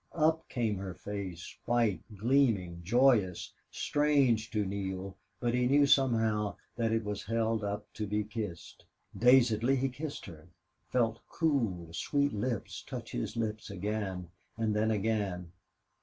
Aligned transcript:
Up 0.15 0.49
came 0.49 0.77
her 0.77 0.95
face, 0.95 1.55
white, 1.65 2.01
gleaming, 2.17 2.81
joyous, 2.83 3.53
strange 3.69 4.49
to 4.49 4.65
Neale, 4.65 5.15
but 5.39 5.53
he 5.53 5.67
knew 5.67 5.85
somehow 5.85 6.55
that 6.75 6.91
it 6.91 7.03
was 7.03 7.21
held 7.23 7.63
up 7.63 7.85
to 7.93 8.07
be 8.07 8.23
kissed. 8.23 8.83
Dazedly 9.15 9.75
he 9.75 9.89
kissed 9.89 10.25
her 10.25 10.47
felt 10.89 11.19
cool 11.29 11.93
sweet 11.93 12.33
lips 12.33 12.81
touch 12.87 13.11
his 13.11 13.37
lips 13.37 13.69
again 13.69 14.31
and 14.57 14.75
then 14.75 14.89
again. 14.89 15.51